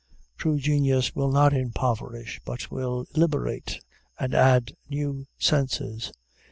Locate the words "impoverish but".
1.53-2.71